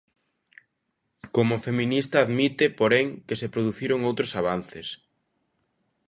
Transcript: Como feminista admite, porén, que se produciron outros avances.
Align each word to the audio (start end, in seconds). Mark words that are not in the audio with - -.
Como 1.35 1.63
feminista 1.67 2.17
admite, 2.19 2.65
porén, 2.79 3.07
que 3.27 3.35
se 3.41 3.51
produciron 3.53 3.99
outros 4.09 4.31
avances. 4.41 4.87